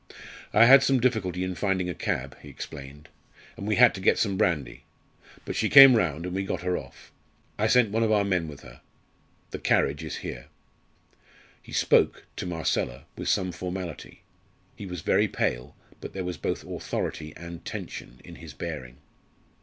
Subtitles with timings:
[0.51, 3.07] "I had some difficulty in finding a cab," he explained,
[3.55, 4.83] "and we had to get some brandy;
[5.45, 7.11] but she came round, and we got her off.
[7.59, 8.81] I sent one of our men with her.
[9.51, 10.47] The carriage is here."
[11.61, 14.23] He spoke to Marcella with some formality.
[14.75, 18.97] He was very pale, but there was both authority and tension in his bearing.